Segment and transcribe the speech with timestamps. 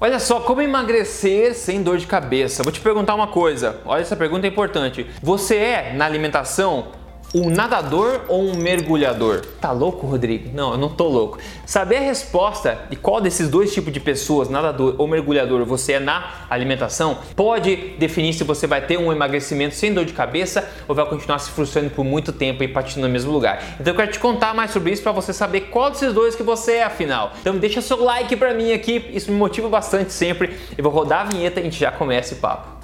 [0.00, 2.62] Olha só, como emagrecer sem dor de cabeça?
[2.62, 3.80] Vou te perguntar uma coisa.
[3.84, 5.04] Olha, essa pergunta é importante.
[5.20, 6.92] Você é, na alimentação,
[7.34, 9.42] um nadador ou um mergulhador?
[9.60, 10.50] Tá louco, Rodrigo?
[10.54, 11.38] Não, eu não tô louco.
[11.66, 16.00] Saber a resposta de qual desses dois tipos de pessoas, nadador ou mergulhador, você é
[16.00, 20.94] na alimentação, pode definir se você vai ter um emagrecimento sem dor de cabeça ou
[20.94, 23.62] vai continuar se frustrando por muito tempo e partindo no mesmo lugar.
[23.78, 26.42] Então eu quero te contar mais sobre isso para você saber qual desses dois que
[26.42, 27.32] você é afinal.
[27.40, 30.56] Então deixa seu like para mim aqui, isso me motiva bastante sempre.
[30.76, 32.77] Eu vou rodar a vinheta e a gente já começa o papo.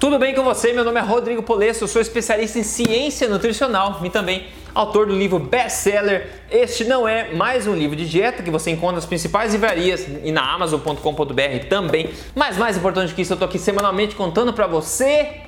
[0.00, 0.72] Tudo bem com você?
[0.72, 5.40] Meu nome é Rodrigo Polesso, sou especialista em ciência nutricional e também autor do livro
[5.40, 10.06] best-seller Este Não É Mais Um Livro de Dieta, que você encontra nas principais livrarias
[10.22, 12.10] e na amazon.com.br também.
[12.32, 15.47] Mas mais importante que isso, eu tô aqui semanalmente contando para você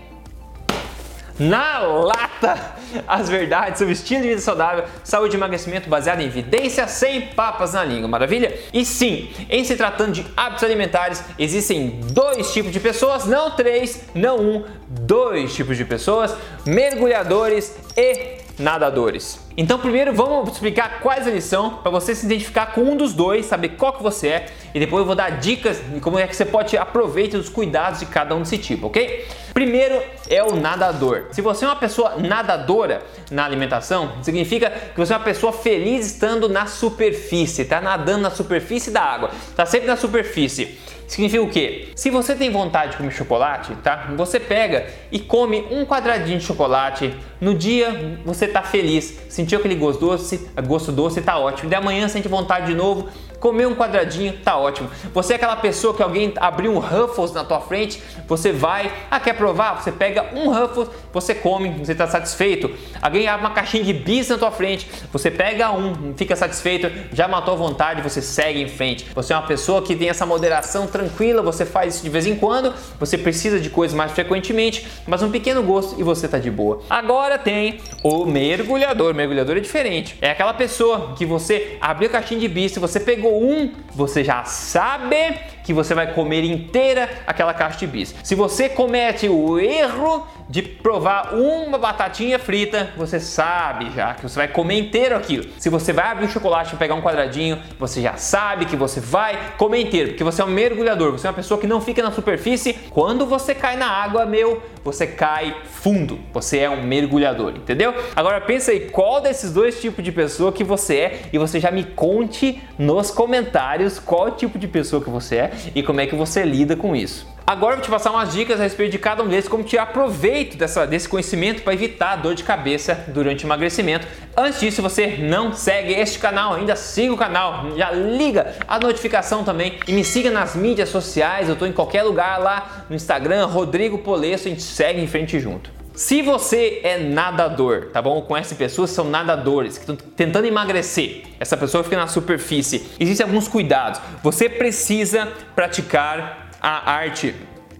[1.40, 2.74] na lata
[3.08, 7.72] as verdades sobre estilo de vida saudável, saúde e emagrecimento baseado em evidência sem papas
[7.72, 8.54] na língua, maravilha?
[8.72, 14.02] E sim, em se tratando de hábitos alimentares, existem dois tipos de pessoas, não três,
[14.14, 16.34] não um, dois tipos de pessoas,
[16.66, 19.40] mergulhadores e nadadores.
[19.56, 23.46] Então primeiro vamos explicar quais eles são para você se identificar com um dos dois,
[23.46, 26.36] saber qual que você é e depois eu vou dar dicas de como é que
[26.36, 29.26] você pode aproveitar os cuidados de cada um desse tipo, ok?
[29.52, 31.26] Primeiro é o nadador.
[31.32, 36.06] Se você é uma pessoa nadadora na alimentação, significa que você é uma pessoa feliz
[36.06, 40.78] estando na superfície, tá nadando na superfície da água, tá sempre na superfície.
[41.10, 41.88] Significa o quê?
[41.96, 44.12] Se você tem vontade de comer chocolate, tá?
[44.16, 47.12] Você pega e come um quadradinho de chocolate.
[47.40, 51.68] No dia você tá feliz, sentiu aquele gosto doce, gosto doce, tá ótimo.
[51.68, 53.08] De amanhã sente vontade de novo,
[53.40, 54.90] comer um quadradinho, tá ótimo.
[55.12, 59.18] Você é aquela pessoa que alguém abriu um Ruffles na tua frente, você vai, ah,
[59.18, 59.82] quer provar?
[59.82, 62.70] Você pega um Ruffles, você come, você está satisfeito.
[63.00, 67.26] Alguém abre uma caixinha de bis na tua frente, você pega um, fica satisfeito, já
[67.26, 69.06] matou a vontade, você segue em frente.
[69.14, 72.36] Você é uma pessoa que tem essa moderação tranquila, você faz isso de vez em
[72.36, 76.50] quando, você precisa de coisas mais frequentemente, mas um pequeno gosto e você tá de
[76.50, 76.82] boa.
[76.90, 79.12] Agora tem o mergulhador.
[79.12, 80.16] O mergulhador é diferente.
[80.20, 84.44] É aquela pessoa que você abriu a caixinha de bis, você pegou um, você já
[84.44, 88.14] sabe que você vai comer inteira aquela caixa de bis.
[88.22, 94.34] Se você comete o erro de provar uma batatinha frita, você sabe já que você
[94.34, 95.44] vai comer inteiro aquilo.
[95.56, 98.98] Se você vai abrir um chocolate e pegar um quadradinho, você já sabe que você
[98.98, 102.02] vai comer inteiro, porque você é um mergulhador, você é uma pessoa que não fica
[102.02, 102.72] na superfície.
[102.90, 106.18] Quando você cai na água, meu, você cai fundo.
[106.32, 107.94] Você é um mergulhador, entendeu?
[108.16, 111.70] Agora pensa aí qual desses dois tipos de pessoa que você é e você já
[111.70, 116.16] me conte nos comentários qual tipo de pessoa que você é e como é que
[116.16, 117.28] você lida com isso.
[117.50, 119.86] Agora eu vou te passar umas dicas a respeito de cada um deles, como tirar
[119.86, 124.06] proveito dessa, desse conhecimento para evitar dor de cabeça durante o emagrecimento.
[124.36, 129.42] Antes disso, você não segue este canal ainda, siga o canal, já liga a notificação
[129.42, 133.46] também e me siga nas mídias sociais, eu estou em qualquer lugar lá no Instagram,
[133.46, 135.72] Rodrigo Polesso, a gente segue em frente junto.
[135.92, 138.22] Se você é nadador, tá bom?
[138.22, 143.26] Conhece pessoas que são nadadores, que estão tentando emagrecer, essa pessoa fica na superfície, existem
[143.26, 144.00] alguns cuidados.
[144.22, 147.34] Você precisa praticar a arte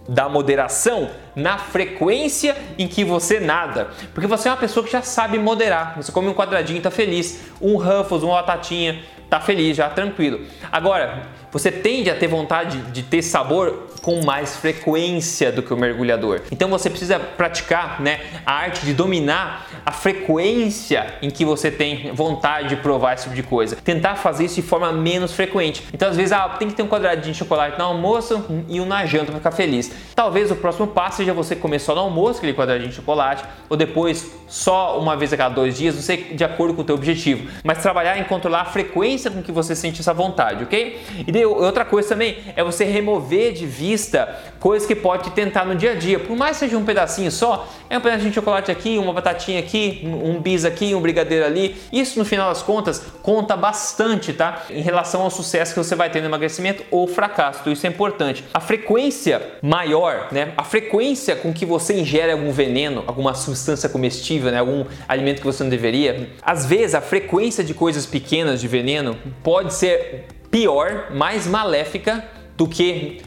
[0.08, 1.10] da moderação
[1.41, 3.89] na frequência em que você nada.
[4.15, 5.95] Porque você é uma pessoa que já sabe moderar.
[5.97, 7.41] Você come um quadradinho, tá feliz.
[7.61, 10.41] Um Ruffles, uma batatinha, tá feliz, já tranquilo.
[10.71, 15.77] Agora, você tende a ter vontade de ter sabor com mais frequência do que o
[15.77, 16.43] mergulhador.
[16.51, 22.12] Então você precisa praticar né, a arte de dominar a frequência em que você tem
[22.12, 23.77] vontade de provar esse tipo de coisa.
[23.77, 25.87] Tentar fazer isso de forma menos frequente.
[25.93, 28.87] Então às vezes ah, tem que ter um quadradinho de chocolate no almoço e um
[28.87, 29.93] na janta para ficar feliz.
[30.15, 33.76] Talvez o próximo passo seja você comer só no almoço aquele quadradinho de chocolate ou
[33.76, 36.94] depois só uma vez a cada dois dias, não sei de acordo com o teu
[36.94, 37.48] objetivo.
[37.62, 41.00] Mas trabalhar em controlar a frequência com que você sente essa vontade, ok?
[41.26, 45.92] E outra coisa também é você remover de vista coisas que pode tentar no dia
[45.92, 46.18] a dia.
[46.18, 49.60] Por mais que seja um pedacinho só, é um pedacinho de chocolate aqui, uma batatinha
[49.60, 51.76] aqui, um bis aqui, um brigadeiro ali.
[51.92, 54.65] Isso no final das contas conta bastante, tá?
[54.71, 57.60] Em relação ao sucesso que você vai ter no emagrecimento ou fracasso.
[57.60, 58.44] Então isso é importante.
[58.53, 60.53] A frequência maior, né?
[60.56, 61.09] A frequência
[61.42, 64.59] com que você ingere algum veneno, alguma substância comestível, né?
[64.59, 66.30] Algum alimento que você não deveria.
[66.42, 72.24] Às vezes a frequência de coisas pequenas de veneno pode ser pior, mais maléfica
[72.57, 73.22] do que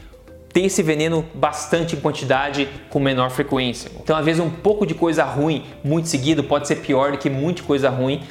[0.54, 3.90] ter esse veneno bastante em quantidade com menor frequência.
[4.00, 7.28] Então, às vezes, um pouco de coisa ruim muito seguido pode ser pior do que
[7.28, 8.22] muita coisa ruim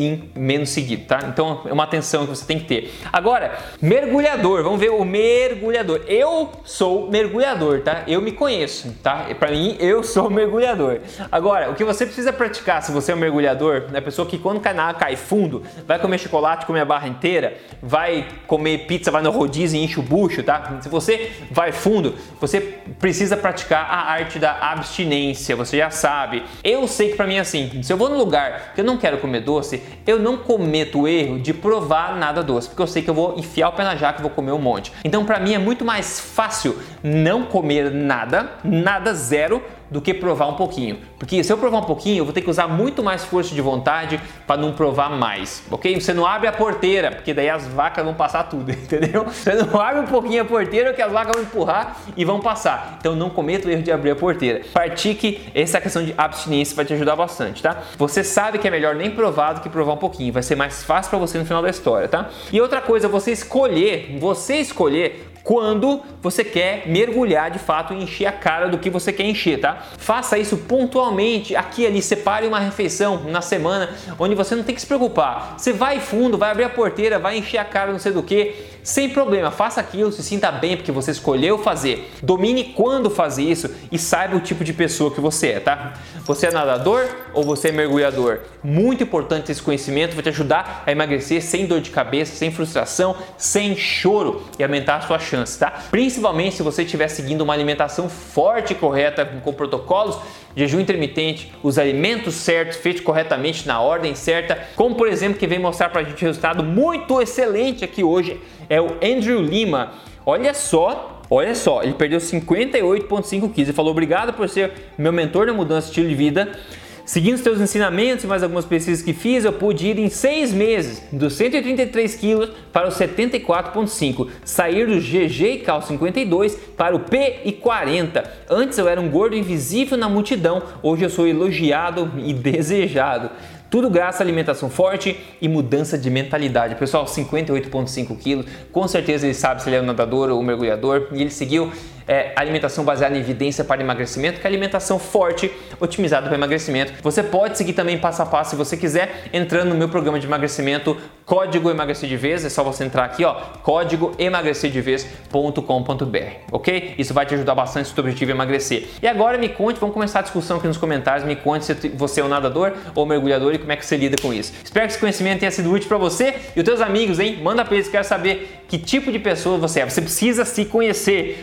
[0.00, 1.20] in menos seguido, tá?
[1.28, 2.92] Então é uma atenção que você tem que ter.
[3.12, 6.02] Agora, mergulhador, vamos ver o mergulhador.
[6.06, 8.04] Eu sou mergulhador, tá?
[8.06, 9.26] Eu me conheço, tá?
[9.38, 11.00] Para mim, eu sou mergulhador.
[11.30, 14.38] Agora, o que você precisa praticar se você é um mergulhador, é a pessoa que
[14.38, 18.86] quando cai na água cai fundo, vai comer chocolate, comer a barra inteira, vai comer
[18.86, 20.78] pizza, vai no rodízio e enche o bucho, tá?
[20.80, 22.60] Se você vai fundo, você
[22.98, 26.42] precisa praticar a arte da abstinência, você já sabe.
[26.62, 28.96] Eu sei que para mim é assim, se eu vou num lugar que eu não
[28.96, 33.02] quero comer doce, eu não cometo o erro de provar nada doce, porque eu sei
[33.02, 34.92] que eu vou enfiar o pé na jaca e vou comer um monte.
[35.04, 40.46] Então para mim é muito mais fácil não comer nada, nada zero, do que provar
[40.46, 40.98] um pouquinho.
[41.18, 43.60] Porque se eu provar um pouquinho, eu vou ter que usar muito mais força de
[43.60, 46.00] vontade para não provar mais, ok?
[46.00, 49.24] Você não abre a porteira, porque daí as vacas vão passar tudo, entendeu?
[49.24, 52.96] Você não abre um pouquinho a porteira que as vacas vão empurrar e vão passar.
[53.00, 54.62] Então não cometa o erro de abrir a porteira.
[54.72, 57.82] Pratique essa questão de abstinência vai te ajudar bastante, tá?
[57.98, 60.32] Você sabe que é melhor nem provar do que provar um pouquinho.
[60.32, 62.30] Vai ser mais fácil para você no final da história, tá?
[62.52, 68.26] E outra coisa, você escolher, você escolher quando você quer mergulhar de fato e encher
[68.26, 69.82] a cara do que você quer encher, tá?
[69.98, 74.80] Faça isso pontualmente, aqui ali, separe uma refeição na semana onde você não tem que
[74.80, 75.54] se preocupar.
[75.58, 78.54] Você vai fundo, vai abrir a porteira, vai encher a cara não sei do que,
[78.82, 82.10] sem problema, faça aquilo, se sinta bem porque você escolheu fazer.
[82.22, 85.94] Domine quando fazer isso e saiba o tipo de pessoa que você é, tá?
[86.24, 88.40] Você é nadador ou você é mergulhador?
[88.62, 93.16] Muito importante esse conhecimento, vai te ajudar a emagrecer sem dor de cabeça, sem frustração,
[93.36, 95.70] sem choro e aumentar a sua chance, tá?
[95.90, 100.18] Principalmente se você estiver seguindo uma alimentação forte e correta com protocolos
[100.54, 105.58] jejum intermitente, os alimentos certos, feitos corretamente na ordem certa, como por exemplo que vem
[105.58, 109.92] mostrar para a gente resultado muito excelente aqui hoje é o Andrew Lima.
[110.24, 113.56] Olha só, olha só, ele perdeu 58,5 quilos.
[113.56, 116.58] Ele falou: obrigado por ser meu mentor na mudança de estilo de vida.
[117.04, 120.52] Seguindo os teus ensinamentos e mais algumas pesquisas que fiz, eu pude ir em seis
[120.52, 127.00] meses dos 133 quilos para os 74,5, sair do GG e Cal 52 para o
[127.00, 128.22] P e 40.
[128.48, 133.30] Antes eu era um gordo invisível na multidão, hoje eu sou elogiado e desejado.
[133.70, 136.74] Tudo graças à alimentação forte e mudança de mentalidade.
[136.74, 141.06] Pessoal, 58,5 quilos, com certeza ele sabe se ele é um nadador ou um mergulhador
[141.12, 141.70] e ele seguiu
[142.06, 146.92] é, alimentação baseada em evidência para emagrecimento, que é alimentação forte, otimizada para emagrecimento.
[147.02, 150.26] Você pode seguir também passo a passo se você quiser, entrando no meu programa de
[150.26, 156.16] emagrecimento, código emagrecer de vez, é só você entrar aqui, ó, código emagrecerdevez.com.br,
[156.50, 156.94] ok?
[156.98, 158.88] Isso vai te ajudar bastante se o objetivo é emagrecer.
[159.00, 162.20] E agora me conte, vamos começar a discussão aqui nos comentários, me conte se você
[162.20, 164.52] é um nadador ou mergulhador e como é que você lida com isso.
[164.64, 167.38] Espero que esse conhecimento tenha sido útil para você e os teus amigos, hein?
[167.42, 169.88] Manda para eles, quero saber que tipo de pessoa você é.
[169.88, 171.40] Você precisa se conhecer,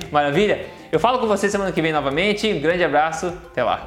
[0.48, 0.66] maravilha?
[0.92, 2.52] Eu falo com você semana que vem novamente.
[2.52, 3.86] Um grande abraço, até lá.